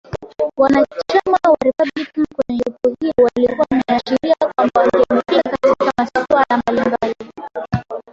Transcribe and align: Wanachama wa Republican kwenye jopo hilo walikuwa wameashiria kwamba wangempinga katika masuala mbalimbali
Wanachama 0.57 1.37
wa 1.43 1.57
Republican 1.63 2.25
kwenye 2.35 2.61
jopo 2.67 2.95
hilo 2.99 3.13
walikuwa 3.17 3.67
wameashiria 3.71 4.35
kwamba 4.55 4.81
wangempinga 4.81 5.41
katika 5.61 5.93
masuala 5.97 6.57
mbalimbali 6.63 7.15